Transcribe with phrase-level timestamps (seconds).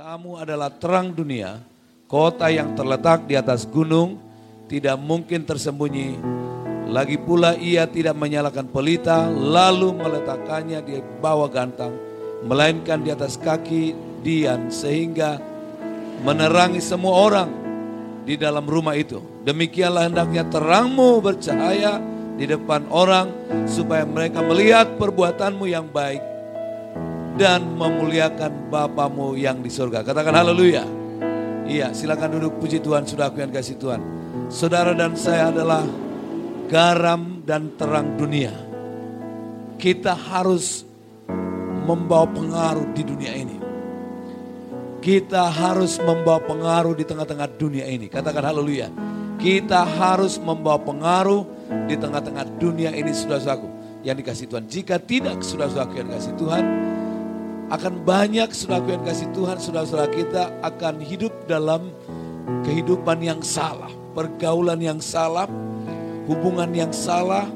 [0.00, 1.60] Kamu adalah terang dunia,
[2.08, 4.16] kota yang terletak di atas gunung,
[4.64, 6.16] tidak mungkin tersembunyi.
[6.88, 11.92] Lagi pula ia tidak menyalakan pelita, lalu meletakkannya di bawah gantang,
[12.48, 13.92] melainkan di atas kaki
[14.24, 15.36] Dian, sehingga
[16.24, 17.50] menerangi semua orang
[18.24, 19.20] di dalam rumah itu.
[19.44, 22.00] Demikianlah hendaknya terangmu bercahaya
[22.40, 23.28] di depan orang,
[23.68, 26.29] supaya mereka melihat perbuatanmu yang baik
[27.40, 30.04] dan memuliakan Bapamu yang di surga.
[30.04, 30.84] Katakan haleluya.
[31.64, 34.00] Iya, silakan duduk puji Tuhan, sudah aku yang kasih Tuhan.
[34.52, 35.80] Saudara dan saya adalah
[36.68, 38.52] garam dan terang dunia.
[39.80, 40.84] Kita harus
[41.88, 43.56] membawa pengaruh di dunia ini.
[45.00, 48.12] Kita harus membawa pengaruh di tengah-tengah dunia ini.
[48.12, 48.92] Katakan haleluya.
[49.40, 51.48] Kita harus membawa pengaruh
[51.88, 53.68] di tengah-tengah dunia ini, saudara-saudaraku
[54.04, 54.68] yang dikasih Tuhan.
[54.68, 56.64] Jika tidak, saudara-saudaraku yang dikasih Tuhan,
[57.70, 61.94] akan banyak saudara yang kasih Tuhan, saudara-saudara kita akan hidup dalam
[62.66, 65.46] kehidupan yang salah, pergaulan yang salah,
[66.26, 67.46] hubungan yang salah,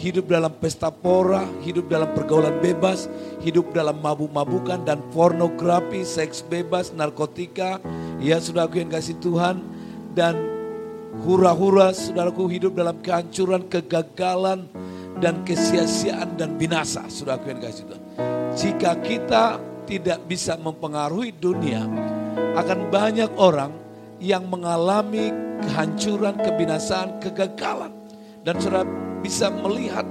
[0.00, 3.04] hidup dalam pesta pora, hidup dalam pergaulan bebas,
[3.44, 7.76] hidup dalam mabuk-mabukan dan pornografi, seks bebas, narkotika.
[8.16, 9.60] Ya saudaraku yang kasih Tuhan
[10.16, 10.40] dan
[11.20, 14.64] hura-hura saudaraku hidup dalam kehancuran, kegagalan,
[15.20, 17.04] dan kesia-siaan dan binasa.
[17.12, 18.09] Saudaraku yang kasih Tuhan.
[18.60, 19.56] Jika kita
[19.88, 21.80] tidak bisa mempengaruhi dunia,
[22.60, 23.72] akan banyak orang
[24.20, 25.32] yang mengalami
[25.64, 27.88] kehancuran, kebinasaan, kegagalan.
[28.44, 28.84] Dan saudara
[29.24, 30.04] bisa melihat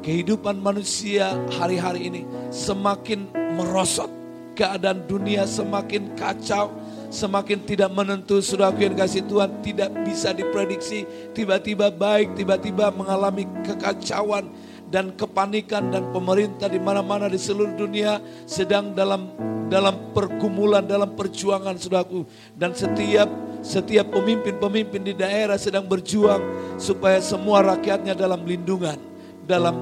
[0.00, 3.28] kehidupan manusia hari-hari ini semakin
[3.60, 4.08] merosot.
[4.56, 6.72] Keadaan dunia semakin kacau,
[7.12, 8.40] semakin tidak menentu.
[8.40, 11.04] Saudaraku yang kasih Tuhan tidak bisa diprediksi.
[11.36, 14.48] Tiba-tiba baik, tiba-tiba mengalami kekacauan
[14.92, 19.32] dan kepanikan dan pemerintah di mana-mana di seluruh dunia sedang dalam
[19.72, 22.28] dalam pergumulan, dalam perjuangan saudaraku.
[22.52, 23.24] Dan setiap
[23.64, 26.44] setiap pemimpin-pemimpin di daerah sedang berjuang
[26.76, 29.00] supaya semua rakyatnya dalam lindungan,
[29.48, 29.72] dalam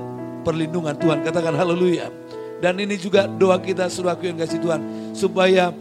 [0.47, 1.27] perlindungan Tuhan.
[1.27, 2.07] Katakan haleluya.
[2.63, 4.81] Dan ini juga doa kita saudaraku yang kasih Tuhan.
[5.11, 5.75] Supaya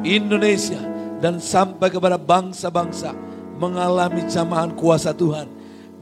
[0.00, 0.80] Indonesia
[1.20, 3.12] dan sampai kepada bangsa-bangsa
[3.60, 5.53] mengalami jamahan kuasa Tuhan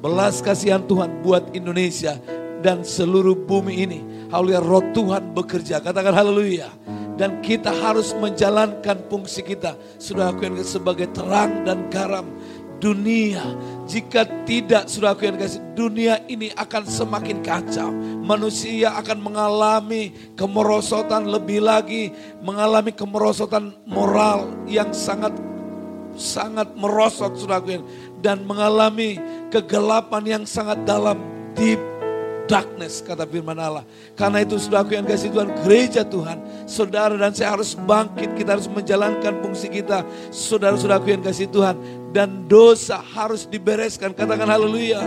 [0.03, 2.19] belas kasihan Tuhan buat Indonesia
[2.61, 4.01] dan seluruh bumi ini.
[4.35, 5.79] Haleluya, roh Tuhan bekerja.
[5.79, 6.69] Katakan haleluya.
[7.15, 9.79] Dan kita harus menjalankan fungsi kita.
[10.03, 12.27] Sudah aku yang sebagai terang dan garam
[12.83, 13.47] dunia.
[13.87, 17.95] Jika tidak, sudah aku yang kasih, dunia ini akan semakin kacau.
[18.27, 22.11] Manusia akan mengalami kemerosotan lebih lagi,
[22.43, 25.31] mengalami kemerosotan moral yang sangat
[26.17, 27.83] sangat merosot saudaraku
[28.21, 29.19] dan mengalami
[29.49, 31.19] kegelapan yang sangat dalam
[31.53, 31.81] deep
[32.53, 33.85] darkness kata firman Allah.
[34.13, 36.69] Karena itu saudaraku yang kasih Tuhan gereja Tuhan.
[36.69, 38.37] Saudara dan saya harus bangkit.
[38.37, 40.05] Kita harus menjalankan fungsi kita.
[40.29, 41.77] Saudara-saudaraku yang kasih Tuhan.
[42.13, 44.13] Dan dosa harus dibereskan.
[44.13, 45.01] Katakan haleluya.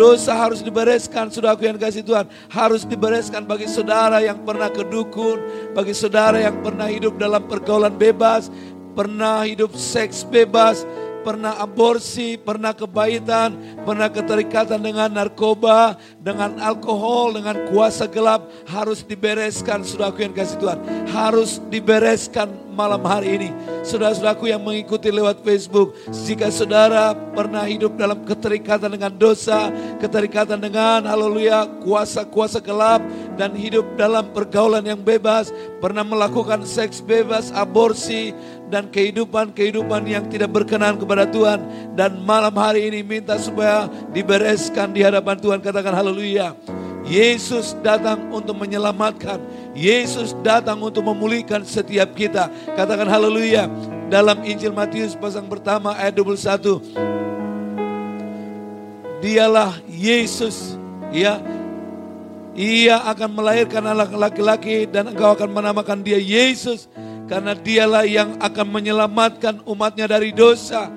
[0.00, 1.28] Dosa harus dibereskan.
[1.28, 2.24] Saudaraku yang kasih Tuhan.
[2.48, 5.44] Harus dibereskan bagi saudara yang pernah kedukun.
[5.76, 8.48] Bagi saudara yang pernah hidup dalam pergaulan bebas
[8.98, 10.82] pernah hidup seks bebas,
[11.22, 13.54] pernah aborsi, pernah kebaitan,
[13.86, 20.78] pernah keterikatan dengan narkoba, dengan alkohol, dengan kuasa gelap, harus dibereskan, saudaraku yang kasih Tuhan.
[21.14, 23.50] Harus dibereskan malam hari ini.
[23.82, 31.02] Saudara-saudaraku yang mengikuti lewat Facebook, jika saudara pernah hidup dalam keterikatan dengan dosa, keterikatan dengan
[31.02, 33.02] haleluya, kuasa-kuasa gelap,
[33.34, 35.50] dan hidup dalam pergaulan yang bebas,
[35.82, 38.30] pernah melakukan seks bebas, aborsi,
[38.68, 41.60] dan kehidupan-kehidupan yang tidak berkenan kepada Tuhan.
[41.96, 45.58] Dan malam hari ini minta supaya dibereskan di hadapan Tuhan.
[45.64, 46.54] Katakan haleluya.
[47.08, 49.40] Yesus datang untuk menyelamatkan.
[49.72, 52.52] Yesus datang untuk memulihkan setiap kita.
[52.76, 53.66] Katakan haleluya.
[54.08, 56.80] Dalam Injil Matius pasang pertama ayat 21.
[59.24, 60.76] Dialah Yesus.
[61.08, 61.40] Ya,
[62.58, 66.90] ia akan melahirkan anak laki-laki dan engkau akan menamakan dia Yesus
[67.28, 70.88] karena dialah yang akan menyelamatkan umatnya dari dosa.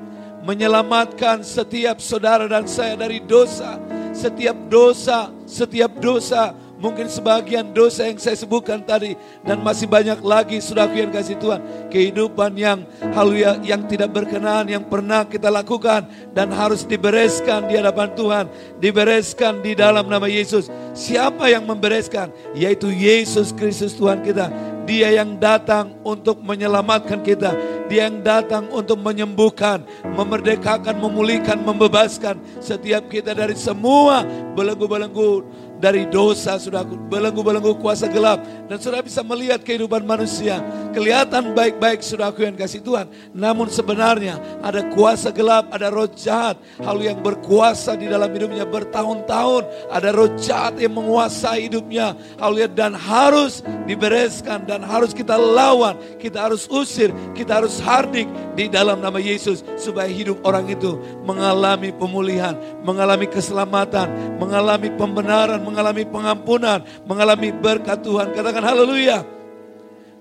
[0.42, 3.78] Menyelamatkan setiap saudara dan saya dari dosa.
[4.16, 6.56] Setiap dosa, setiap dosa.
[6.81, 9.13] Mungkin sebagian dosa yang saya sebutkan tadi.
[9.45, 11.62] Dan masih banyak lagi saudaraku yang kasih Tuhan.
[11.94, 14.66] Kehidupan yang haluya yang tidak berkenan.
[14.66, 16.10] Yang pernah kita lakukan.
[16.34, 18.45] Dan harus dibereskan di hadapan Tuhan.
[18.81, 20.74] Dibereskan di dalam nama Yesus.
[20.98, 22.34] Siapa yang membereskan?
[22.57, 24.50] Yaitu Yesus Kristus Tuhan kita
[24.86, 27.54] dia yang datang untuk menyelamatkan kita.
[27.92, 29.83] Dia yang datang untuk menyembuhkan,
[30.16, 34.24] memerdekakan, memulihkan, membebaskan setiap kita dari semua
[34.56, 35.44] belenggu-belenggu
[35.81, 36.95] dari dosa, saudaraku.
[37.10, 38.45] Belenggu-belenggu kuasa gelap.
[38.69, 40.62] Dan saudara bisa melihat kehidupan manusia.
[40.94, 43.10] Kelihatan baik-baik, saudaraku yang kasih Tuhan.
[43.33, 46.62] Namun sebenarnya ada kuasa gelap, ada roh jahat.
[46.80, 49.66] Hal yang berkuasa di dalam hidupnya bertahun-tahun.
[49.89, 52.13] Ada roh jahat yang menguasai hidupnya.
[52.38, 55.98] Hal dan harus dibereskan dan harus kita lawan.
[56.22, 59.66] Kita harus usir, kita harus hardik di dalam nama Yesus.
[59.81, 62.54] Supaya hidup orang itu mengalami pemulihan,
[62.86, 68.35] mengalami keselamatan, mengalami pembenaran, mengalami pengampunan, mengalami berkat Tuhan.
[68.35, 69.23] Katakan haleluya.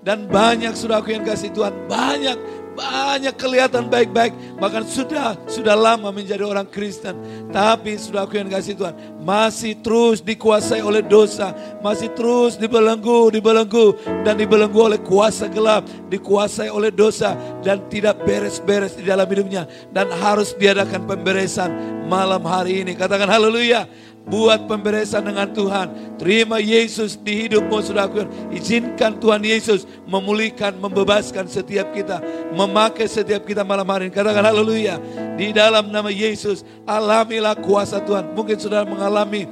[0.01, 4.31] Dan banyak sudah aku yang kasih Tuhan, banyak banyak kelihatan baik-baik.
[4.57, 7.13] Bahkan sudah sudah lama menjadi orang Kristen.
[7.51, 8.95] Tapi sudah aku yang kasih Tuhan.
[9.21, 11.51] Masih terus dikuasai oleh dosa.
[11.83, 13.99] Masih terus dibelenggu dibelenggu.
[14.23, 15.85] Dan dibelenggu oleh kuasa gelap.
[16.07, 17.35] Dikuasai oleh dosa.
[17.59, 19.67] Dan tidak beres-beres di dalam hidupnya.
[19.91, 21.69] Dan harus diadakan pemberesan
[22.07, 22.95] malam hari ini.
[22.95, 23.87] Katakan haleluya
[24.27, 26.17] Buat pemberesan dengan Tuhan.
[26.21, 28.53] Terima Yesus di hidupmu saudaraku.
[28.53, 32.21] Izinkan Tuhan Yesus memulihkan, membebaskan setiap kita.
[32.53, 34.13] Memakai setiap kita malam hari ini.
[34.13, 35.01] Katakan haleluya.
[35.35, 38.37] Di dalam nama Yesus alamilah kuasa Tuhan.
[38.37, 39.49] Mungkin saudara mengalami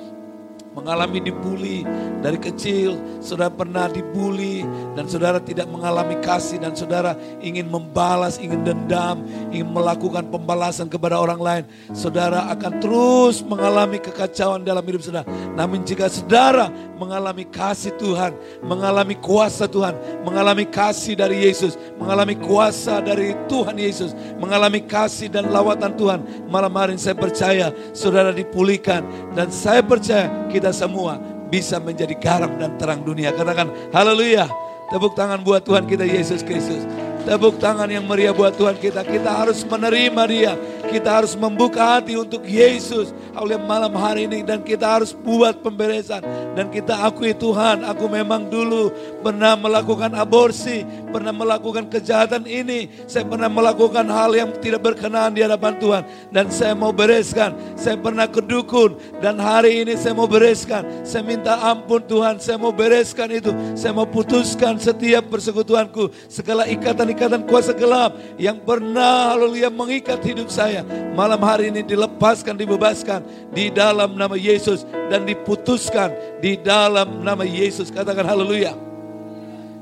[0.76, 1.88] mengalami dibully
[2.20, 8.62] dari kecil, saudara pernah dibully dan saudara tidak mengalami kasih dan saudara ingin membalas, ingin
[8.68, 11.64] dendam, ingin melakukan pembalasan kepada orang lain,
[11.96, 15.26] saudara akan terus mengalami kekacauan dalam hidup saudara.
[15.56, 16.68] Namun jika saudara
[17.00, 19.96] mengalami kasih Tuhan, mengalami kuasa Tuhan,
[20.28, 26.20] mengalami kasih dari Yesus, mengalami kuasa dari Tuhan Yesus, mengalami kasih dan lawatan Tuhan,
[26.52, 31.16] malam hari saya percaya saudara dipulihkan dan saya percaya kita kita semua
[31.48, 33.32] bisa menjadi garam dan terang dunia.
[33.32, 34.52] Katakan haleluya.
[34.92, 36.84] Tepuk tangan buat Tuhan kita Yesus Kristus.
[37.24, 39.08] Tepuk tangan yang meriah buat Tuhan kita.
[39.08, 40.54] Kita harus menerima dia.
[40.90, 43.14] Kita harus membuka hati untuk Yesus.
[43.38, 44.42] Oleh malam hari ini.
[44.42, 46.26] Dan kita harus buat pemberesan.
[46.58, 47.86] Dan kita akui Tuhan.
[47.86, 48.90] Aku memang dulu
[49.22, 50.82] pernah melakukan aborsi.
[51.14, 52.90] Pernah melakukan kejahatan ini.
[53.06, 56.04] Saya pernah melakukan hal yang tidak berkenan di hadapan Tuhan.
[56.34, 57.54] Dan saya mau bereskan.
[57.78, 58.98] Saya pernah kedukun.
[59.22, 61.06] Dan hari ini saya mau bereskan.
[61.06, 62.42] Saya minta ampun Tuhan.
[62.42, 63.54] Saya mau bereskan itu.
[63.78, 66.10] Saya mau putuskan setiap persekutuanku.
[66.26, 68.18] Segala ikatan-ikatan kuasa gelap.
[68.42, 70.79] Yang pernah haleluya mengikat hidup saya
[71.14, 73.22] malam hari ini dilepaskan, dibebaskan
[73.54, 76.12] di dalam nama Yesus dan diputuskan
[76.44, 77.94] di dalam nama Yesus.
[77.94, 78.74] Katakan haleluya.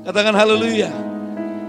[0.04, 1.07] Katakan haleluya.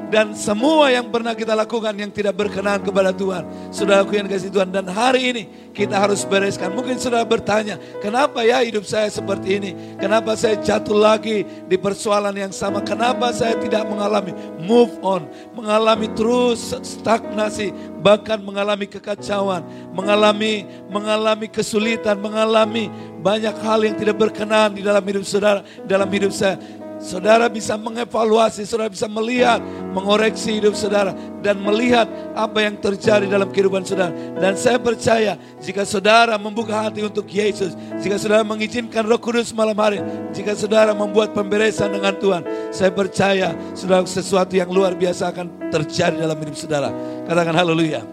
[0.10, 3.46] Dan semua yang pernah kita lakukan yang tidak berkenan kepada Tuhan.
[3.70, 4.74] Sudah aku yang kasih Tuhan.
[4.74, 6.74] Dan hari ini kita harus bereskan.
[6.74, 9.72] Mungkin sudah bertanya, kenapa ya hidup saya seperti ini?
[10.02, 12.82] Kenapa saya jatuh lagi di persoalan yang sama?
[12.82, 15.30] Kenapa saya tidak mengalami move on?
[15.54, 17.70] Mengalami terus stagnasi.
[18.02, 19.62] Bahkan mengalami kekacauan.
[19.94, 22.18] Mengalami mengalami kesulitan.
[22.18, 22.90] Mengalami
[23.22, 25.62] banyak hal yang tidak berkenan di dalam hidup saudara.
[25.86, 26.58] Dalam hidup saya
[27.00, 29.64] Saudara bisa mengevaluasi, saudara bisa melihat,
[29.96, 34.12] mengoreksi hidup saudara dan melihat apa yang terjadi dalam kehidupan saudara.
[34.36, 37.72] Dan saya percaya jika saudara membuka hati untuk Yesus,
[38.04, 40.04] jika saudara mengizinkan Roh Kudus malam hari,
[40.36, 42.44] jika saudara membuat pemberesan dengan Tuhan,
[42.76, 46.92] saya percaya saudara sesuatu yang luar biasa akan terjadi dalam hidup saudara.
[47.24, 48.04] Katakan haleluya.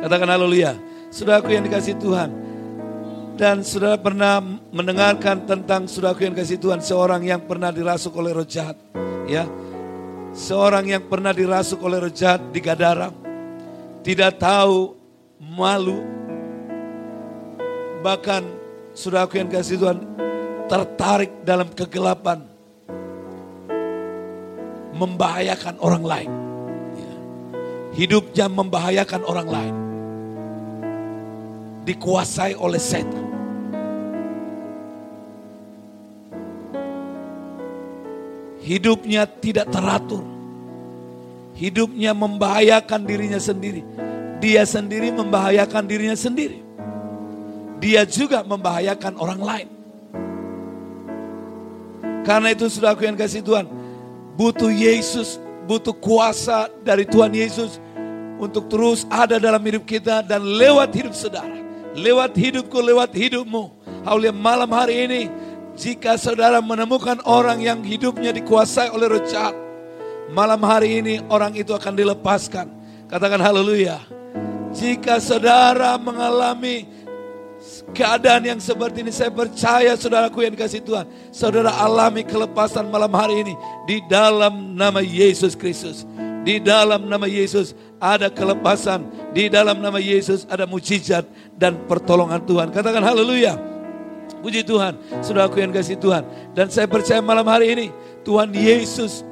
[0.00, 0.80] Katakan haleluya.
[1.12, 2.32] Saudaraku yang dikasih Tuhan,
[3.36, 8.46] dan saudara pernah mendengarkan tentang saudaraku yang kasih Tuhan seorang yang pernah dirasuk oleh roh
[8.46, 8.76] jahat.
[9.24, 9.48] Ya,
[10.36, 13.08] seorang yang pernah dirasuk oleh roh jahat di Gadara.
[14.02, 14.94] Tidak tahu
[15.40, 16.02] malu.
[18.02, 18.42] Bahkan
[18.92, 19.98] saudaraku yang kasih Tuhan
[20.68, 22.44] tertarik dalam kegelapan.
[24.92, 26.30] Membahayakan orang lain.
[26.94, 27.14] Ya.
[27.96, 29.74] Hidupnya membahayakan orang lain
[31.82, 33.21] dikuasai oleh setan.
[38.72, 40.24] Hidupnya tidak teratur.
[41.52, 43.84] Hidupnya membahayakan dirinya sendiri.
[44.40, 46.64] Dia sendiri membahayakan dirinya sendiri.
[47.84, 49.68] Dia juga membahayakan orang lain.
[52.24, 53.68] Karena itu sudah aku yang kasih Tuhan.
[54.40, 55.36] Butuh Yesus,
[55.68, 57.76] butuh kuasa dari Tuhan Yesus
[58.40, 61.60] untuk terus ada dalam hidup kita dan lewat hidup saudara.
[61.92, 63.68] Lewat hidupku, lewat hidupmu.
[64.08, 65.22] Haulia malam hari ini,
[65.82, 69.22] jika saudara menemukan orang yang hidupnya dikuasai oleh roh
[70.30, 72.70] malam hari ini orang itu akan dilepaskan.
[73.10, 73.98] Katakan haleluya.
[74.72, 76.88] Jika saudara mengalami
[77.92, 83.44] keadaan yang seperti ini, saya percaya saudaraku yang dikasih Tuhan, saudara alami kelepasan malam hari
[83.44, 86.08] ini di dalam nama Yesus Kristus.
[86.42, 89.04] Di dalam nama Yesus ada kelepasan.
[89.36, 92.70] Di dalam nama Yesus ada mujizat dan pertolongan Tuhan.
[92.72, 93.71] Katakan haleluya.
[94.42, 96.26] Puji Tuhan, sudah aku yang kasih Tuhan.
[96.50, 97.86] Dan saya percaya malam hari ini,
[98.26, 99.22] Tuhan Yesus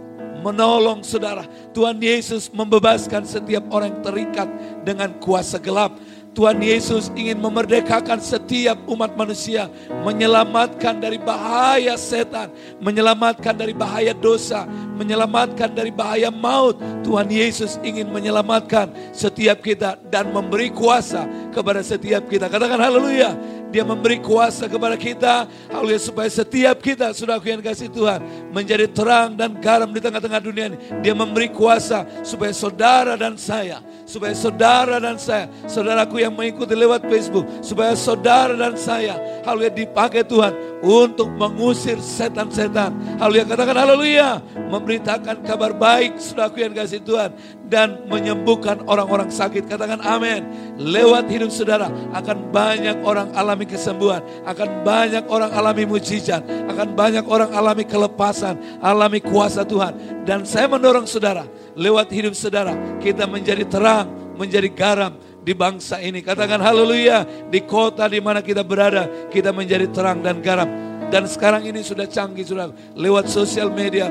[0.41, 1.45] menolong saudara.
[1.77, 4.49] Tuhan Yesus membebaskan setiap orang yang terikat
[4.83, 5.99] dengan kuasa gelap.
[6.31, 9.67] Tuhan Yesus ingin memerdekakan setiap umat manusia,
[10.07, 14.63] menyelamatkan dari bahaya setan, menyelamatkan dari bahaya dosa,
[14.95, 16.79] menyelamatkan dari bahaya maut.
[17.03, 22.47] Tuhan Yesus ingin menyelamatkan setiap kita dan memberi kuasa kepada setiap kita.
[22.47, 23.35] Katakan haleluya.
[23.71, 28.91] Dia memberi kuasa kepada kita, haleluya supaya setiap kita sudah aku yang kasih Tuhan menjadi
[28.91, 30.79] terang dan garam di tengah-tengah dunia ini.
[31.07, 37.07] Dia memberi kuasa supaya saudara dan saya, supaya saudara dan saya, saudaraku yang mengikuti lewat
[37.07, 39.15] Facebook, supaya saudara dan saya,
[39.47, 40.51] haleluya dipakai Tuhan
[40.83, 42.91] untuk mengusir setan-setan.
[43.23, 47.31] Haleluya katakan haleluya, memberitakan kabar baik saudaraku yang kasih Tuhan
[47.71, 49.71] dan menyembuhkan orang-orang sakit.
[49.71, 50.43] Katakan amin.
[50.77, 57.25] Lewat hidup saudara akan banyak orang alami kesembuhan, akan banyak orang alami mujizat, akan banyak
[57.31, 60.27] orang alami kelepasan, alami kuasa Tuhan.
[60.27, 61.47] Dan saya mendorong saudara,
[61.79, 66.21] lewat hidup saudara kita menjadi terang, menjadi garam di bangsa ini.
[66.21, 70.69] Katakan haleluya, di kota di mana kita berada, kita menjadi terang dan garam.
[71.11, 74.07] Dan sekarang ini sudah canggih, sudah lewat sosial media,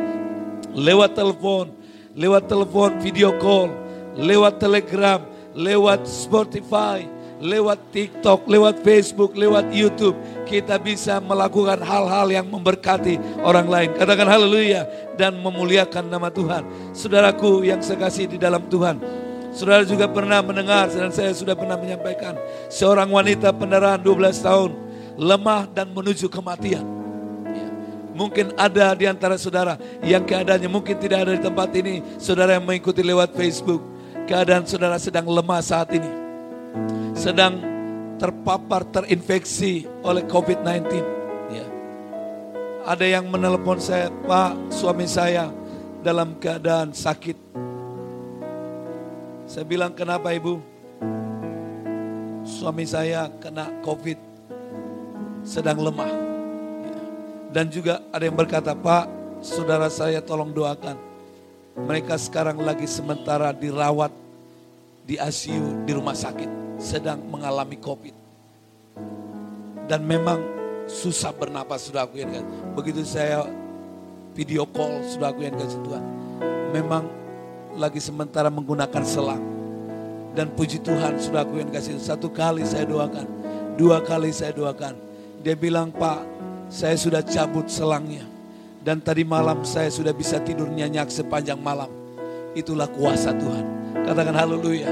[0.75, 1.78] lewat telepon,
[2.19, 3.71] lewat telepon video call,
[4.19, 5.23] lewat telegram,
[5.55, 7.07] lewat Spotify,
[7.39, 10.19] lewat TikTok, lewat Facebook, lewat YouTube.
[10.43, 13.89] Kita bisa melakukan hal-hal yang memberkati orang lain.
[13.95, 14.83] Katakan haleluya
[15.15, 16.91] dan memuliakan nama Tuhan.
[16.91, 18.99] Saudaraku yang saya kasih di dalam Tuhan.
[19.55, 22.37] Saudara juga pernah mendengar dan saya sudah pernah menyampaikan.
[22.69, 24.71] Seorang wanita pendarahan 12 tahun
[25.15, 26.98] lemah dan menuju kematian.
[28.19, 32.03] Mungkin ada di antara saudara yang keadaannya mungkin tidak ada di tempat ini.
[32.19, 33.79] Saudara yang mengikuti lewat Facebook.
[34.27, 36.11] Keadaan saudara sedang lemah saat ini.
[37.15, 37.63] Sedang
[38.19, 40.83] terpapar, terinfeksi oleh COVID-19.
[41.55, 41.65] Ya.
[42.83, 45.47] Ada yang menelpon saya, Pak suami saya
[46.03, 47.49] dalam keadaan sakit
[49.49, 50.61] saya bilang, kenapa ibu?
[52.45, 54.21] Suami saya kena COVID,
[55.41, 56.28] sedang lemah.
[57.49, 59.09] Dan juga ada yang berkata, Pak,
[59.41, 60.97] saudara saya tolong doakan.
[61.79, 64.13] Mereka sekarang lagi sementara dirawat
[65.09, 68.15] di ICU di rumah sakit, sedang mengalami COVID.
[69.89, 70.37] Dan memang
[70.85, 72.45] susah bernapas sudah aku yang
[72.77, 73.45] Begitu saya
[74.37, 76.05] video call sudah aku yang kasih Tuhan.
[76.69, 77.09] Memang
[77.73, 79.41] lagi sementara menggunakan selang.
[80.37, 83.25] Dan puji Tuhan sudah aku yang kasih satu kali saya doakan,
[83.73, 84.93] dua kali saya doakan.
[85.41, 86.38] Dia bilang Pak,
[86.69, 88.23] saya sudah cabut selangnya.
[88.79, 91.91] Dan tadi malam saya sudah bisa tidur nyenyak sepanjang malam.
[92.55, 93.65] Itulah kuasa Tuhan.
[94.07, 94.87] Katakan haleluya.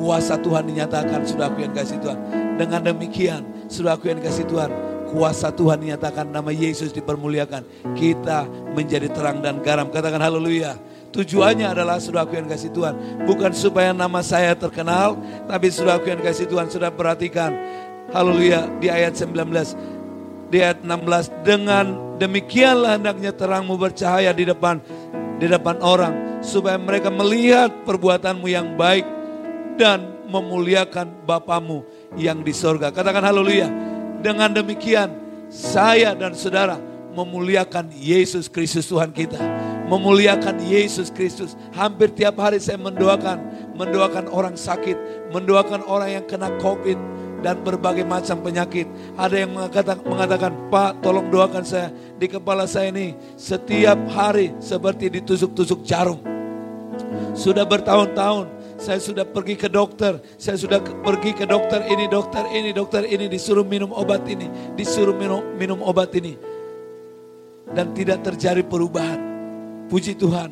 [0.00, 2.16] Kuasa Tuhan dinyatakan sudah aku yang kasih Tuhan.
[2.56, 4.72] Dengan demikian sudah aku yang kasih Tuhan.
[5.12, 7.92] Kuasa Tuhan dinyatakan nama Yesus dipermuliakan.
[7.92, 9.92] Kita menjadi terang dan garam.
[9.92, 10.78] Katakan haleluya.
[11.10, 13.26] Tujuannya adalah sudah aku yang kasih Tuhan.
[13.26, 15.18] Bukan supaya nama saya terkenal,
[15.50, 16.70] tapi sudah aku yang kasih Tuhan.
[16.70, 17.50] Sudah perhatikan.
[18.14, 19.99] Haleluya di ayat 19.
[20.50, 21.46] Di ayat 16.
[21.46, 24.82] Dengan demikianlah hendaknya terangmu bercahaya di depan
[25.38, 26.42] di depan orang.
[26.44, 29.06] Supaya mereka melihat perbuatanmu yang baik
[29.78, 31.86] dan memuliakan Bapamu
[32.18, 32.90] yang di sorga.
[32.90, 33.70] Katakan haleluya.
[34.20, 35.16] Dengan demikian
[35.48, 36.76] saya dan saudara
[37.16, 39.40] memuliakan Yesus Kristus Tuhan kita
[39.90, 41.58] memuliakan Yesus Kristus.
[41.74, 43.42] Hampir tiap hari saya mendoakan,
[43.74, 44.94] mendoakan orang sakit,
[45.34, 46.94] mendoakan orang yang kena COVID
[47.40, 48.86] dan berbagai macam penyakit.
[49.16, 49.52] Ada yang
[50.04, 51.88] mengatakan, Pak tolong doakan saya.
[52.20, 56.20] Di kepala saya ini setiap hari seperti ditusuk-tusuk jarum.
[57.32, 62.72] Sudah bertahun-tahun saya sudah pergi ke dokter, saya sudah pergi ke dokter ini, dokter ini,
[62.72, 66.40] dokter ini, disuruh minum obat ini, disuruh minum, minum obat ini.
[67.76, 69.20] Dan tidak terjadi perubahan.
[69.92, 70.50] Puji Tuhan.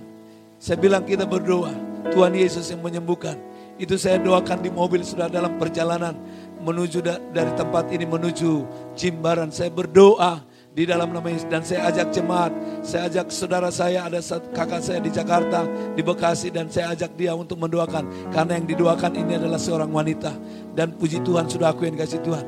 [0.61, 1.73] Saya bilang kita berdoa.
[2.13, 3.35] Tuhan Yesus yang menyembuhkan.
[3.79, 6.15] Itu saya doakan di mobil sudah dalam perjalanan
[6.63, 8.51] menuju da dari tempat ini menuju
[8.95, 9.51] Jimbaran.
[9.51, 10.43] Saya berdoa
[10.75, 12.53] di dalam nama Yesus dan saya ajak jemaat,
[12.87, 14.23] saya ajak saudara saya ada
[14.55, 19.13] kakak saya di Jakarta, di Bekasi dan saya ajak dia untuk mendoakan karena yang didoakan
[19.19, 20.33] ini adalah seorang wanita
[20.79, 22.47] dan puji Tuhan sudah aku yang kasih Tuhan.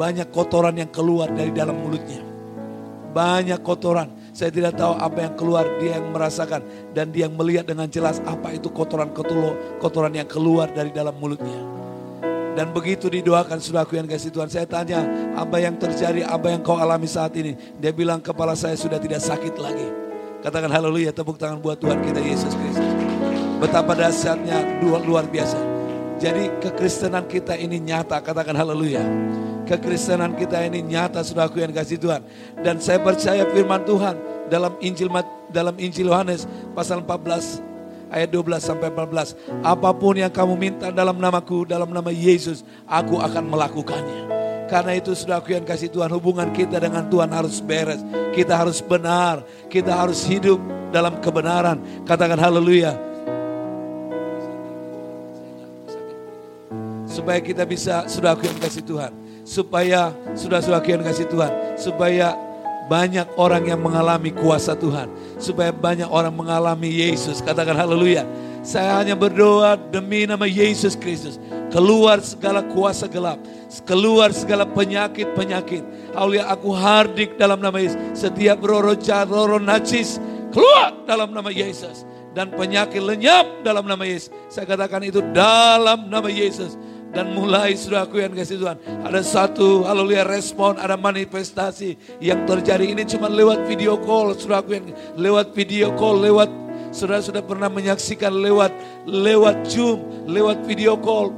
[0.00, 2.24] Banyak kotoran yang keluar dari dalam mulutnya.
[3.12, 6.64] Banyak kotoran saya tidak tahu apa yang keluar, dia yang merasakan.
[6.96, 9.12] Dan dia yang melihat dengan jelas apa itu kotoran
[9.76, 11.81] kotoran yang keluar dari dalam mulutnya.
[12.52, 14.48] Dan begitu didoakan aku yang kasih Tuhan.
[14.52, 15.00] Saya tanya,
[15.32, 17.56] apa yang terjadi, apa yang kau alami saat ini?
[17.80, 19.88] Dia bilang, kepala saya sudah tidak sakit lagi.
[20.44, 22.92] Katakan haleluya, tepuk tangan buat Tuhan kita Yesus Kristus.
[23.56, 25.56] Betapa dahsyatnya luar, luar biasa.
[26.20, 29.02] Jadi kekristenan kita ini nyata, katakan haleluya.
[29.62, 32.20] kekristenan kita ini nyata sudah aku yang kasih Tuhan.
[32.60, 34.18] Dan saya percaya firman Tuhan
[34.52, 35.08] dalam Injil
[35.48, 36.44] dalam Injil Yohanes
[36.76, 37.71] pasal 14
[38.12, 39.34] ayat 12 sampai 14.
[39.64, 44.44] Apa pun yang kamu minta dalam namaku, dalam nama Yesus, aku akan melakukannya.
[44.68, 48.00] Karena itu sudah aku yang kasih Tuhan, hubungan kita dengan Tuhan harus beres.
[48.32, 50.56] Kita harus benar, kita harus hidup
[50.92, 51.76] dalam kebenaran.
[52.08, 52.96] Katakan haleluya.
[57.04, 59.12] Supaya kita bisa, sudah aku yang kasih Tuhan.
[59.44, 61.76] Supaya, sudah sudah aku yang kasih Tuhan.
[61.76, 62.32] Supaya
[62.86, 65.10] banyak orang yang mengalami kuasa Tuhan.
[65.38, 67.42] Supaya banyak orang mengalami Yesus.
[67.42, 68.26] Katakan haleluya.
[68.62, 71.42] Saya hanya berdoa demi nama Yesus Kristus.
[71.74, 73.42] Keluar segala kuasa gelap.
[73.82, 76.14] Keluar segala penyakit-penyakit.
[76.14, 77.98] Haleluya aku hardik dalam nama Yesus.
[78.14, 78.62] Setiap
[79.02, 80.22] jahat, roh-roh najis.
[80.54, 82.06] Keluar dalam nama Yesus.
[82.32, 84.30] Dan penyakit lenyap dalam nama Yesus.
[84.48, 86.78] Saya katakan itu dalam nama Yesus
[87.12, 88.76] dan mulai sudah aku yang kasih Tuhan.
[89.04, 92.88] Ada satu haleluya respon, ada manifestasi yang terjadi.
[92.88, 96.48] Ini cuma lewat video call, sudah aku yang lewat video call, lewat
[96.92, 98.72] sudah sudah pernah menyaksikan lewat
[99.08, 101.32] lewat Zoom, lewat video call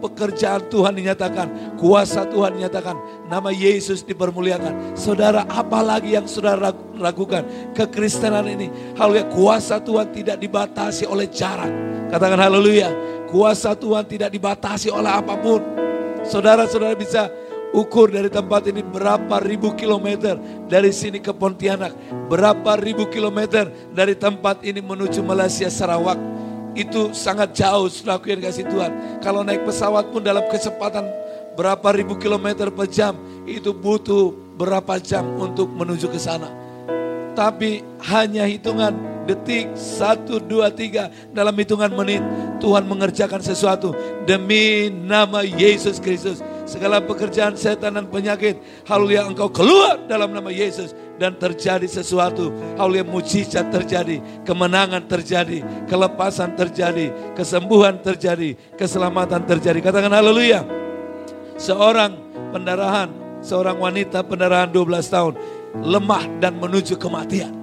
[0.00, 2.96] pekerjaan Tuhan dinyatakan, kuasa Tuhan dinyatakan,
[3.28, 4.96] nama Yesus dipermuliakan.
[4.96, 7.44] Saudara, apalagi yang saudara ragukan?
[7.76, 11.68] Kekristenan ini, haleluya, kuasa Tuhan tidak dibatasi oleh jarak.
[12.08, 12.90] Katakan haleluya.
[13.30, 15.62] Kuasa Tuhan tidak dibatasi oleh apa pun.
[16.26, 17.30] Saudara-saudara bisa
[17.70, 20.34] ukur dari tempat ini berapa ribu kilometer
[20.66, 21.94] dari sini ke Pontianak.
[22.26, 26.18] Berapa ribu kilometer dari tempat ini menuju Malaysia Sarawak.
[26.74, 29.22] Itu sangat jauh sudah aku yang kasih Tuhan.
[29.22, 31.06] Kalau naik pesawat pun dalam kecepatan
[31.54, 33.14] berapa ribu kilometer per jam.
[33.46, 36.50] Itu butuh berapa jam untuk menuju ke sana.
[37.34, 42.22] Tapi hanya hitungan detik, satu, dua, tiga, dalam hitungan menit,
[42.58, 43.94] Tuhan mengerjakan sesuatu
[44.26, 46.42] demi nama Yesus Kristus.
[46.66, 52.54] Segala pekerjaan setan dan penyakit, haleluya engkau keluar dalam nama Yesus dan terjadi sesuatu.
[52.78, 59.78] Haleluya mujizat terjadi, kemenangan terjadi, kelepasan terjadi, kesembuhan terjadi, keselamatan terjadi.
[59.82, 60.62] Katakan haleluya.
[61.58, 62.14] Seorang
[62.54, 63.10] pendarahan,
[63.42, 65.34] seorang wanita pendarahan 12 tahun
[65.78, 67.60] lemah dan menuju kematian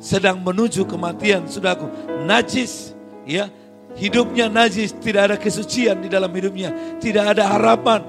[0.00, 1.86] sedang menuju kematian, saudaraku.
[2.24, 2.96] Najis,
[3.28, 3.52] ya.
[3.90, 6.72] Hidupnya najis, tidak ada kesucian di dalam hidupnya.
[6.98, 8.00] Tidak ada harapan.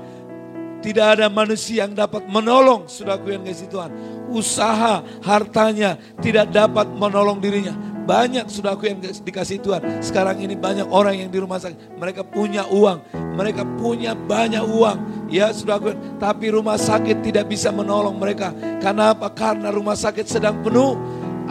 [0.82, 3.92] Tidak ada manusia yang dapat menolong, saudaraku yang kasih Tuhan.
[4.32, 7.76] Usaha, hartanya tidak dapat menolong dirinya.
[8.02, 9.82] Banyak saudaraku yang dikasih Tuhan.
[10.02, 11.98] Sekarang ini banyak orang yang di rumah sakit.
[11.98, 13.06] Mereka punya uang.
[13.38, 15.30] Mereka punya banyak uang.
[15.30, 15.94] Ya saudaraku.
[16.18, 18.52] Tapi rumah sakit tidak bisa menolong mereka.
[18.82, 19.30] Karena apa?
[19.32, 20.98] Karena rumah sakit sedang penuh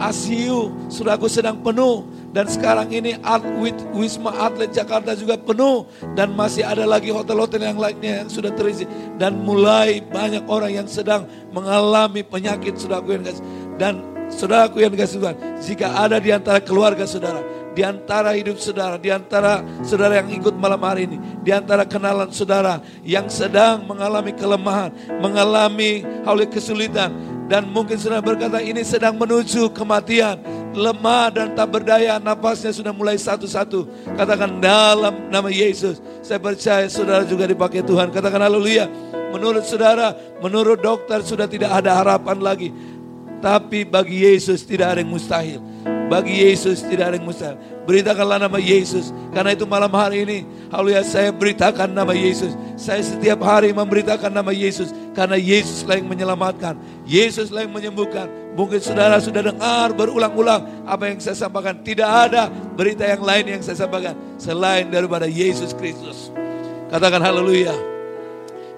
[0.01, 2.01] ASIU sudah aku sedang penuh
[2.33, 3.45] dan sekarang ini Art
[3.93, 5.85] Wisma Atlet Jakarta juga penuh
[6.17, 8.89] dan masih ada lagi hotel-hotel yang lainnya yang sudah terisi
[9.21, 13.45] dan mulai banyak orang yang sedang mengalami penyakit sudah aku kasih
[13.77, 18.59] dan saudara aku yang dikasih Tuhan jika ada di antara keluarga saudara di antara hidup
[18.59, 23.87] saudara, di antara saudara yang ikut malam hari ini, di antara kenalan saudara yang sedang
[23.87, 24.91] mengalami kelemahan,
[25.23, 27.15] mengalami hal kesulitan,
[27.47, 30.39] dan mungkin sudah berkata ini sedang menuju kematian.
[30.71, 33.91] Lemah dan tak berdaya, napasnya sudah mulai satu-satu.
[34.15, 35.99] Katakan dalam nama Yesus.
[36.23, 38.07] Saya percaya saudara juga dipakai Tuhan.
[38.07, 38.87] Katakan haleluya.
[39.35, 42.71] Menurut saudara, menurut dokter sudah tidak ada harapan lagi.
[43.41, 45.59] Tapi bagi Yesus tidak ada yang mustahil.
[46.07, 47.57] Bagi Yesus tidak ada yang mustahil.
[47.89, 49.09] Beritakanlah nama Yesus.
[49.33, 52.53] Karena itu malam hari ini, haleluya saya beritakan nama Yesus.
[52.77, 54.93] Saya setiap hari memberitakan nama Yesus.
[55.17, 56.77] Karena Yesuslah yang menyelamatkan.
[57.09, 58.29] Yesuslah yang menyembuhkan.
[58.53, 61.81] Mungkin saudara sudah dengar berulang-ulang apa yang saya sampaikan.
[61.81, 62.45] Tidak ada
[62.77, 64.13] berita yang lain yang saya sampaikan.
[64.37, 66.29] Selain daripada Yesus Kristus.
[66.93, 67.73] Katakan haleluya.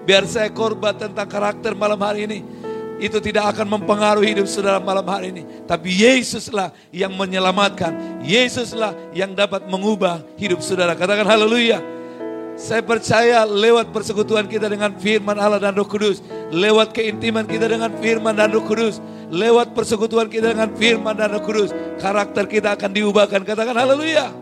[0.08, 2.38] Biar saya korban tentang karakter malam hari ini
[3.04, 5.44] itu tidak akan mempengaruhi hidup saudara malam hari ini.
[5.68, 8.24] Tapi Yesuslah yang menyelamatkan.
[8.24, 10.96] Yesuslah yang dapat mengubah hidup saudara.
[10.96, 11.84] Katakan haleluya.
[12.56, 16.24] Saya percaya lewat persekutuan kita dengan firman Allah dan roh kudus.
[16.48, 19.04] Lewat keintiman kita dengan firman dan roh kudus.
[19.28, 21.76] Lewat persekutuan kita dengan firman dan roh kudus.
[22.00, 23.44] Karakter kita akan diubahkan.
[23.44, 24.32] Katakan haleluya.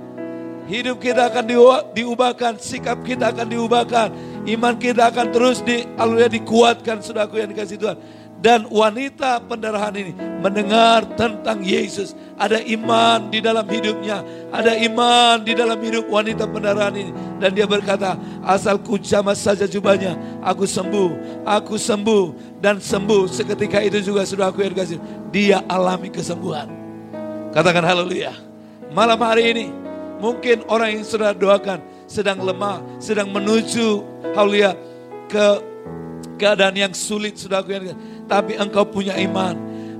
[0.70, 1.50] Hidup kita akan
[1.98, 2.62] diubahkan.
[2.62, 4.08] Sikap kita akan diubahkan.
[4.46, 5.82] Iman kita akan terus di,
[6.30, 7.02] dikuatkan.
[7.02, 12.18] Saudaraku yang dikasih Tuhan dan wanita pendarahan ini mendengar tentang Yesus.
[12.34, 14.26] Ada iman di dalam hidupnya.
[14.50, 17.14] Ada iman di dalam hidup wanita pendarahan ini.
[17.38, 22.58] Dan dia berkata, asal ku jamah saja jubahnya, aku sembuh, aku sembuh.
[22.58, 24.98] Dan sembuh seketika itu juga sudah aku edukasi.
[25.30, 26.66] Dia alami kesembuhan.
[27.54, 28.34] Katakan haleluya.
[28.90, 29.66] Malam hari ini,
[30.18, 31.78] mungkin orang yang sudah doakan
[32.10, 34.02] sedang lemah, sedang menuju
[34.34, 34.74] haleluya
[35.30, 35.70] ke
[36.42, 37.94] keadaan yang sulit, saudaraku yang
[38.32, 39.52] tapi engkau punya iman.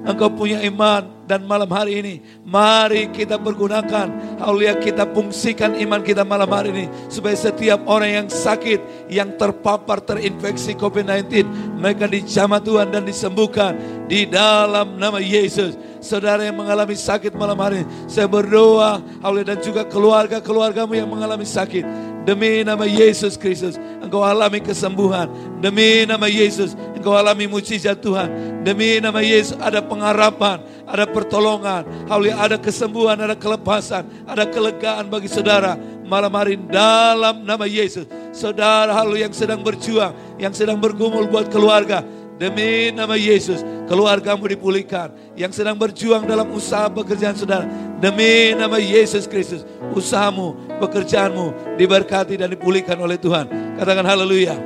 [0.09, 1.21] Engkau punya iman.
[1.23, 4.37] Dan malam hari ini mari kita pergunakan.
[4.42, 6.87] Haleluya kita fungsikan iman kita malam hari ini.
[7.12, 11.47] Supaya setiap orang yang sakit yang terpapar terinfeksi COVID-19
[11.79, 13.77] mereka dijamah Tuhan dan disembuhkan
[14.11, 15.79] di dalam nama Yesus.
[16.03, 21.47] Saudara yang mengalami sakit malam hari ini saya berdoa haleluya dan juga keluarga-keluargamu yang mengalami
[21.47, 21.87] sakit
[22.22, 25.26] Demi nama Yesus Kristus, engkau alami kesembuhan.
[25.58, 28.62] Demi nama Yesus, engkau alami mujizat Tuhan.
[28.62, 31.82] Demi nama Yesus ada pengharapan, ada pertolongan.
[32.06, 35.74] Haleluya, ada kesembuhan, ada kelepasan, ada kelegaan bagi saudara.
[36.06, 38.06] Malam hari dalam nama Yesus.
[38.30, 42.06] Saudara halu yang sedang berjuang, yang sedang bergumul buat keluarga.
[42.42, 45.14] Demi nama Yesus, keluargamu dipulihkan.
[45.38, 47.70] Yang sedang berjuang dalam usaha pekerjaan saudara.
[48.02, 49.62] Demi nama Yesus Kristus,
[49.94, 53.46] usahamu, pekerjaanmu diberkati dan dipulihkan oleh Tuhan.
[53.78, 54.59] Katakan haleluya.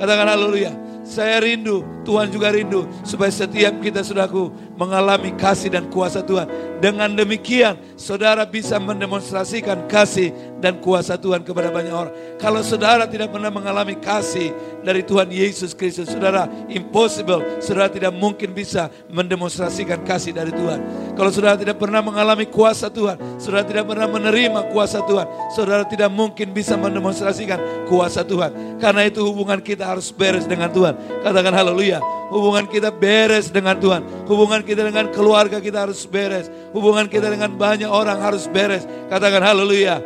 [0.00, 0.72] Katakan haleluya.
[1.04, 6.48] Saya rindu, Tuhan juga rindu supaya setiap kita sudahku mengalami kasih dan kuasa Tuhan.
[6.80, 10.32] Dengan demikian, saudara bisa mendemonstrasikan kasih
[10.64, 12.14] dan kuasa Tuhan kepada banyak orang.
[12.40, 18.56] Kalau saudara tidak pernah mengalami kasih dari Tuhan Yesus Kristus, saudara impossible, saudara tidak mungkin
[18.56, 20.80] bisa mendemonstrasikan kasih dari Tuhan.
[21.12, 26.08] Kalau saudara tidak pernah mengalami kuasa Tuhan, saudara tidak pernah menerima kuasa Tuhan, saudara tidak
[26.08, 28.80] mungkin bisa mendemonstrasikan kuasa Tuhan.
[28.80, 30.96] Karena itu hubungan kita harus beres dengan Tuhan.
[31.20, 32.00] Katakan haleluya.
[32.30, 34.06] Hubungan kita beres dengan Tuhan.
[34.30, 36.46] Hubungan kita dengan keluarga kita harus beres.
[36.70, 38.86] Hubungan kita dengan banyak orang harus beres.
[39.10, 39.98] Katakan haleluya.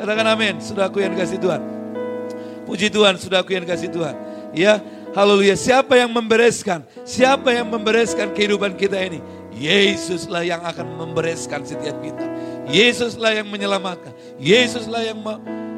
[0.00, 0.56] Katakan amin.
[0.64, 1.60] Sudah aku yang kasih Tuhan.
[2.64, 4.16] Puji Tuhan, sudah aku yang kasih Tuhan.
[4.56, 4.80] Ya,
[5.12, 5.54] haleluya.
[5.54, 6.82] Siapa yang membereskan?
[7.04, 9.20] Siapa yang membereskan kehidupan kita ini?
[9.54, 12.26] Yesuslah yang akan membereskan setiap kita.
[12.66, 14.10] Yesuslah yang menyelamatkan.
[14.42, 15.22] Yesuslah yang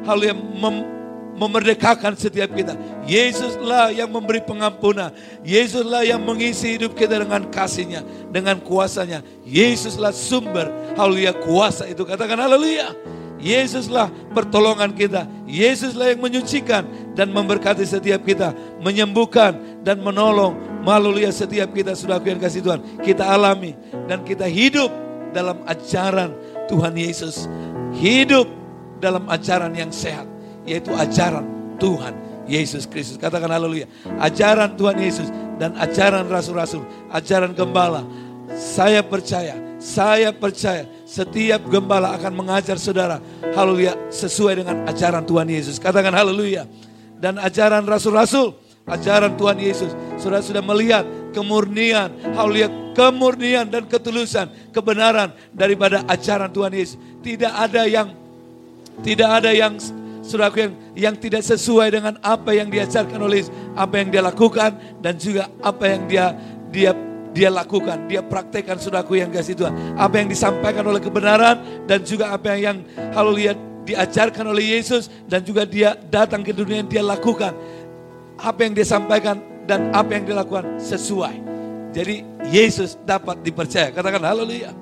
[0.03, 0.98] hal yang mem,
[1.39, 2.75] memerdekakan setiap kita.
[3.07, 5.15] Yesuslah yang memberi pengampunan.
[5.41, 9.23] Yesuslah yang mengisi hidup kita dengan kasihnya, dengan kuasanya.
[9.47, 10.67] Yesuslah sumber
[10.99, 12.03] haleluya kuasa itu.
[12.03, 12.91] Katakan haleluya.
[13.39, 15.23] Yesuslah pertolongan kita.
[15.47, 16.83] Yesuslah yang menyucikan
[17.15, 18.51] dan memberkati setiap kita.
[18.83, 20.59] Menyembuhkan dan menolong.
[20.83, 22.81] Haleluya setiap kita sudah yang kasih Tuhan.
[22.99, 23.77] Kita alami
[24.11, 24.91] dan kita hidup
[25.31, 26.35] dalam ajaran
[26.67, 27.47] Tuhan Yesus.
[27.95, 28.45] Hidup
[28.99, 30.28] dalam ajaran yang sehat
[30.69, 31.41] yaitu ajaran
[31.81, 32.13] Tuhan
[32.45, 33.17] Yesus Kristus.
[33.17, 33.89] Katakan haleluya.
[34.21, 38.05] Ajaran Tuhan Yesus dan ajaran rasul-rasul, ajaran gembala.
[38.53, 43.17] Saya percaya, saya percaya setiap gembala akan mengajar saudara
[43.53, 45.81] haleluya sesuai dengan ajaran Tuhan Yesus.
[45.81, 46.69] Katakan haleluya.
[47.19, 48.55] Dan ajaran rasul-rasul,
[48.87, 49.91] ajaran Tuhan Yesus.
[50.15, 51.03] Saudara sudah melihat
[51.35, 56.95] kemurnian, haleluya, kemurnian dan ketulusan, kebenaran daripada ajaran Tuhan Yesus.
[57.19, 58.15] Tidak ada yang
[58.99, 59.79] tidak ada yang
[60.29, 63.41] saudaraku yang yang tidak sesuai dengan apa yang diajarkan oleh
[63.73, 66.25] apa yang dia lakukan dan juga apa yang dia
[66.69, 66.91] dia
[67.29, 69.73] dia lakukan, dia praktekkan saudaraku yang kasih Tuhan.
[69.97, 72.77] Apa yang disampaikan oleh kebenaran dan juga apa yang, yang
[73.13, 73.53] haleluya
[73.85, 77.53] diajarkan oleh Yesus dan juga dia datang ke dunia yang dia lakukan.
[78.37, 81.35] Apa yang dia sampaikan dan apa yang dia lakukan sesuai.
[81.93, 83.93] Jadi Yesus dapat dipercaya.
[83.93, 84.73] Katakan haleluya.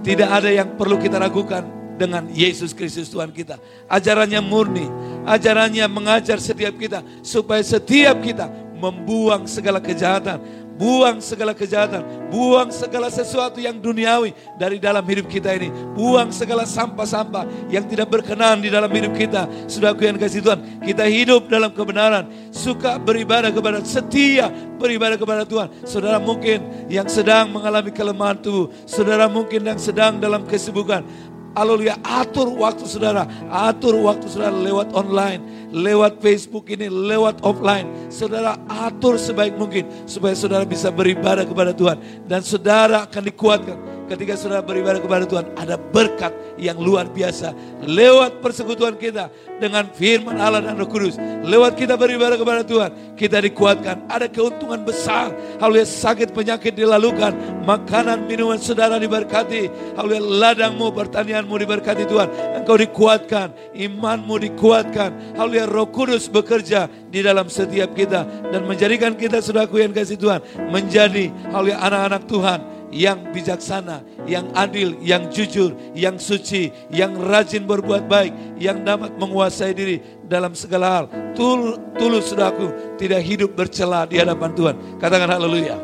[0.00, 3.60] Tidak ada yang perlu kita ragukan dengan Yesus Kristus Tuhan kita.
[3.84, 4.88] Ajarannya murni,
[5.28, 8.48] ajarannya mengajar setiap kita supaya setiap kita
[8.80, 10.40] membuang segala kejahatan,
[10.80, 12.00] buang segala kejahatan,
[12.32, 18.08] buang segala sesuatu yang duniawi dari dalam hidup kita ini, buang segala sampah-sampah yang tidak
[18.08, 19.44] berkenan di dalam hidup kita.
[19.68, 24.48] Sudah aku yang kasih Tuhan, kita hidup dalam kebenaran, suka beribadah kepada setia
[24.80, 25.68] beribadah kepada Tuhan.
[25.84, 31.04] Saudara mungkin yang sedang mengalami kelemahan tubuh, saudara mungkin yang sedang dalam kesibukan,
[31.50, 35.42] Haleluya, atur waktu saudara, atur waktu saudara lewat online,
[35.74, 37.90] lewat Facebook ini, lewat offline.
[38.06, 41.98] Saudara atur sebaik mungkin supaya saudara bisa beribadah kepada Tuhan.
[42.30, 43.78] Dan saudara akan dikuatkan
[44.10, 47.54] ketika saudara beribadah kepada Tuhan, ada berkat yang luar biasa
[47.86, 49.30] lewat persekutuan kita
[49.62, 51.14] dengan firman Allah dan Roh Kudus.
[51.46, 54.10] Lewat kita beribadah kepada Tuhan, kita dikuatkan.
[54.10, 55.30] Ada keuntungan besar.
[55.62, 59.94] Haleluya, sakit penyakit dilalukan, makanan minuman saudara diberkati.
[59.94, 62.28] Haleluya, ladangmu, pertanianmu diberkati Tuhan.
[62.58, 65.38] Engkau dikuatkan, imanmu dikuatkan.
[65.38, 70.40] Haleluya, Roh Kudus bekerja di dalam setiap kita dan menjadikan kita sudah yang kasih Tuhan
[70.70, 72.58] menjadi haleluya anak-anak Tuhan
[72.90, 79.72] yang bijaksana, yang adil, yang jujur, yang suci, yang rajin berbuat baik, yang dapat menguasai
[79.74, 81.04] diri dalam segala hal.
[81.38, 84.76] Tul, tulus sudahku tidak hidup bercela di hadapan Tuhan.
[84.98, 85.78] Katakan haleluya.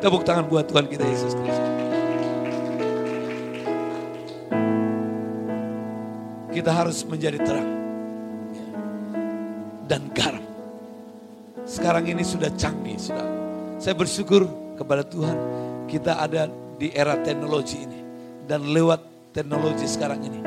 [0.00, 1.68] Tepuk tangan buat Tuhan kita Yesus Kristus.
[6.50, 7.70] Kita harus menjadi terang
[9.86, 10.50] dan garam
[11.70, 13.22] sekarang ini sudah canggih, sudah.
[13.78, 15.38] Saya bersyukur kepada Tuhan
[15.90, 16.46] kita ada
[16.78, 18.00] di era teknologi ini
[18.46, 20.40] dan lewat teknologi sekarang ini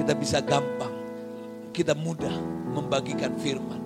[0.00, 0.92] kita bisa gampang,
[1.76, 2.32] kita mudah
[2.72, 3.80] membagikan firman.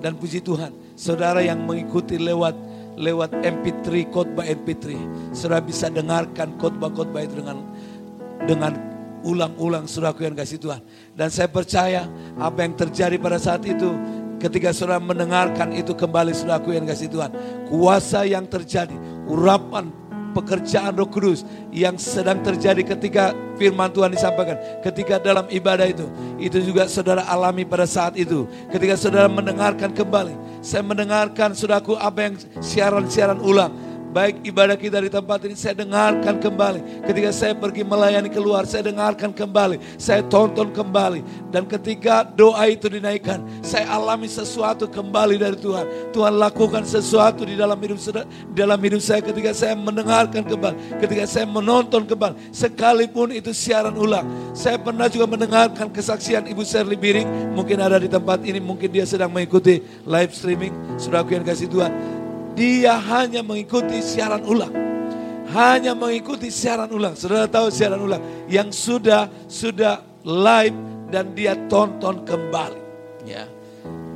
[0.00, 2.56] Dan puji Tuhan, saudara yang mengikuti lewat
[2.98, 4.98] lewat MP3 khotbah MP3,
[5.30, 7.58] saudara bisa dengarkan khotbah-khotbah itu dengan
[8.48, 8.72] dengan
[9.20, 10.80] ulang-ulang suraku yang kasih Tuhan.
[11.12, 12.08] Dan saya percaya
[12.40, 13.92] apa yang terjadi pada saat itu
[14.40, 17.30] ketika saudara mendengarkan itu kembali suraku yang kasih Tuhan.
[17.68, 18.96] Kuasa yang terjadi,
[19.28, 19.99] urapan
[20.32, 21.42] pekerjaan Roh Kudus
[21.74, 26.06] yang sedang terjadi ketika firman Tuhan disampaikan, ketika dalam ibadah itu,
[26.40, 28.48] itu juga saudara alami pada saat itu.
[28.72, 33.72] Ketika saudara mendengarkan kembali, saya mendengarkan saudaraku apa yang siaran-siaran ulang
[34.10, 37.06] baik ibadah kita di tempat ini saya dengarkan kembali.
[37.06, 41.50] Ketika saya pergi melayani keluar, saya dengarkan kembali, saya tonton kembali.
[41.54, 46.10] Dan ketika doa itu dinaikkan, saya alami sesuatu kembali dari Tuhan.
[46.10, 47.98] Tuhan lakukan sesuatu di dalam hidup
[48.52, 54.26] dalam hidup saya ketika saya mendengarkan kembali, ketika saya menonton kembali, sekalipun itu siaran ulang.
[54.52, 59.06] Saya pernah juga mendengarkan kesaksian Ibu Serli Biring, mungkin ada di tempat ini, mungkin dia
[59.06, 60.74] sedang mengikuti live streaming.
[60.98, 62.19] Sudah aku yang kasih Tuhan
[62.54, 64.74] dia hanya mengikuti siaran ulang.
[65.50, 67.18] Hanya mengikuti siaran ulang.
[67.18, 70.76] Saudara tahu siaran ulang yang sudah sudah live
[71.10, 72.82] dan dia tonton kembali.
[73.26, 73.50] Ya.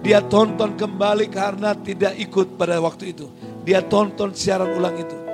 [0.05, 3.27] Dia tonton kembali karena tidak ikut pada waktu itu.
[3.65, 5.25] Dia tonton siaran ulang itu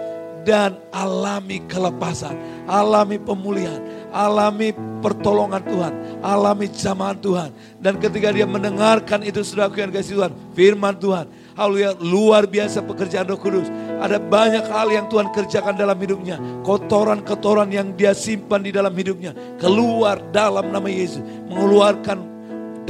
[0.40, 4.72] dan alami kelepasan, alami pemulihan, alami
[5.04, 5.92] pertolongan Tuhan,
[6.24, 7.50] alami jamahan Tuhan.
[7.80, 11.28] Dan ketika dia mendengarkan itu sudah kasih Tuhan, firman Tuhan,
[11.60, 13.68] Haleluya, luar biasa pekerjaan Roh Kudus.
[14.00, 16.40] Ada banyak hal yang Tuhan kerjakan dalam hidupnya.
[16.64, 19.36] Kotoran-kotoran yang dia simpan di dalam hidupnya.
[19.60, 21.20] Keluar dalam nama Yesus.
[21.52, 22.39] Mengeluarkan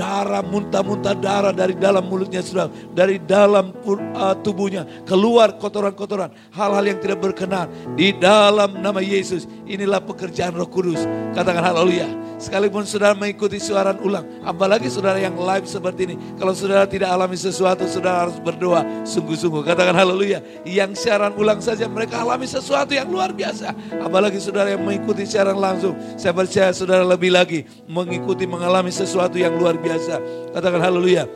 [0.01, 6.97] darah muntah-muntah darah dari dalam mulutnya sudah dari dalam uh, tubuhnya keluar kotoran-kotoran hal-hal yang
[7.05, 7.69] tidak berkenan
[8.01, 9.45] di dalam nama Yesus.
[9.69, 11.05] Inilah pekerjaan Roh Kudus.
[11.37, 12.09] Katakan haleluya.
[12.41, 17.37] Sekalipun saudara mengikuti suaran ulang apalagi saudara yang live seperti ini kalau saudara tidak alami
[17.37, 19.61] sesuatu saudara harus berdoa sungguh-sungguh.
[19.61, 20.41] Katakan haleluya.
[20.65, 23.77] Yang siaran ulang saja mereka alami sesuatu yang luar biasa.
[24.01, 29.53] Apalagi saudara yang mengikuti siaran langsung saya percaya saudara lebih lagi mengikuti mengalami sesuatu yang
[29.61, 30.15] luar biasa biasa.
[30.55, 31.27] Katakan haleluya.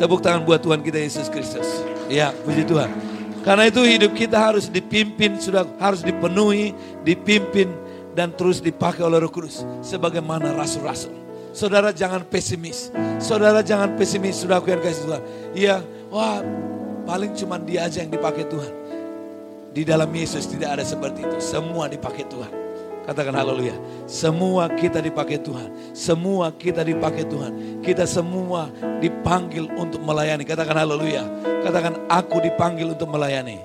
[0.00, 1.66] Tepuk tangan buat Tuhan kita Yesus Kristus.
[2.08, 2.88] Ya, puji Tuhan.
[3.44, 6.72] Karena itu hidup kita harus dipimpin, sudah harus dipenuhi,
[7.04, 7.68] dipimpin,
[8.16, 9.66] dan terus dipakai oleh Roh Kudus.
[9.84, 11.12] Sebagaimana rasul-rasul.
[11.52, 12.94] Saudara jangan pesimis.
[13.18, 15.22] Saudara jangan pesimis, sudah aku yang kasih Tuhan.
[15.54, 15.76] Iya,
[16.08, 16.40] wah
[17.08, 18.72] paling cuma dia aja yang dipakai Tuhan.
[19.74, 21.38] Di dalam Yesus tidak ada seperti itu.
[21.42, 22.57] Semua dipakai Tuhan.
[23.08, 23.72] Katakan haleluya.
[24.04, 25.96] Semua kita dipakai Tuhan.
[25.96, 27.80] Semua kita dipakai Tuhan.
[27.80, 28.68] Kita semua
[29.00, 30.44] dipanggil untuk melayani.
[30.44, 31.24] Katakan haleluya.
[31.64, 33.64] Katakan aku dipanggil untuk melayani.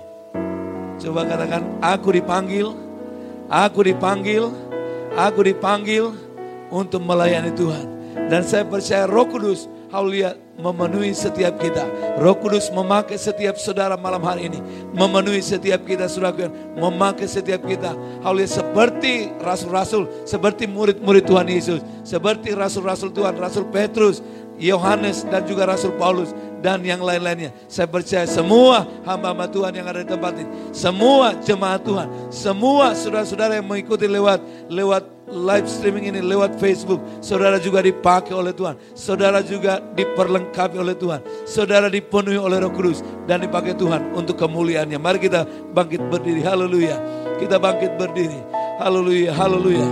[0.95, 2.71] Coba katakan aku dipanggil.
[3.51, 4.47] Aku dipanggil.
[5.11, 6.15] Aku dipanggil
[6.71, 8.15] untuk melayani Tuhan.
[8.31, 9.67] Dan saya percaya roh kudus.
[9.93, 11.85] Haleluya memenuhi setiap kita.
[12.17, 14.57] Roh Kudus memakai setiap saudara malam hari ini.
[14.89, 17.93] Memenuhi setiap kita, saudara Memakai setiap kita.
[18.25, 21.85] Haleluya seperti rasul-rasul, seperti murid-murid Tuhan Yesus.
[22.01, 24.25] Seperti rasul-rasul Tuhan, Rasul Petrus,
[24.57, 26.33] Yohanes dan juga Rasul Paulus
[26.65, 27.53] dan yang lain-lainnya.
[27.69, 33.61] Saya percaya semua hamba-hamba Tuhan yang ada di tempat ini, semua jemaat Tuhan, semua saudara-saudara
[33.61, 35.03] yang mengikuti lewat lewat
[35.33, 38.77] live streaming ini lewat Facebook, saudara juga dipakai oleh Tuhan.
[38.93, 41.25] Saudara juga diperlengkapi oleh Tuhan.
[41.49, 45.01] Saudara dipenuhi oleh Roh Kudus dan dipakai Tuhan untuk kemuliaannya.
[45.01, 45.43] Mari kita
[45.73, 46.45] bangkit berdiri.
[46.45, 47.01] Haleluya.
[47.41, 48.37] Kita bangkit berdiri.
[48.77, 49.33] Haleluya.
[49.33, 49.87] Haleluya.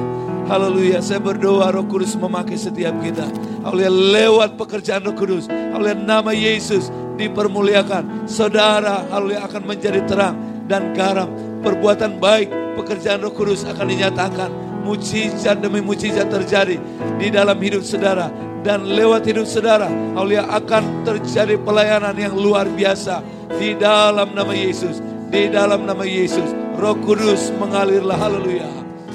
[0.45, 0.97] Haleluya.
[1.01, 3.25] Saya berdoa Roh Kudus memakai setiap kita.
[3.65, 3.89] Haleluya.
[3.89, 5.49] Lewat pekerjaan Roh Kudus.
[5.49, 5.97] Haleluya.
[5.97, 8.29] Nama Yesus dipermuliakan.
[8.29, 10.37] Saudara, haleluya akan menjadi terang
[10.69, 11.27] dan garam.
[11.61, 16.81] Perbuatan baik, pekerjaan Roh Kudus akan dinyatakan mujizat demi mujizat terjadi
[17.21, 18.33] di dalam hidup saudara.
[18.61, 23.25] Dan lewat hidup saudara haleluya akan terjadi pelayanan yang luar biasa
[23.57, 25.01] di dalam nama Yesus.
[25.33, 26.53] Di dalam nama Yesus.
[26.77, 28.90] Roh Kudus mengalirlah haleluya